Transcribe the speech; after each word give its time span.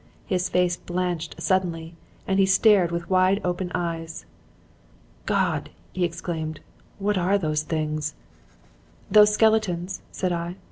His 0.25 0.49
face 0.49 0.77
blanched 0.77 1.35
suddenly 1.39 1.93
and 2.27 2.39
he 2.39 2.45
stared 2.47 2.89
with 2.89 3.07
wide 3.07 3.39
open 3.43 3.71
eyes. 3.75 4.25
"'God!' 5.27 5.69
he 5.93 6.03
exclaimed, 6.03 6.59
'what 6.97 7.19
are 7.19 7.37
those 7.37 7.61
things?' 7.61 8.15
"'Those 9.11 9.31
skeletons?' 9.35 10.01
said 10.11 10.31
I. 10.31 10.55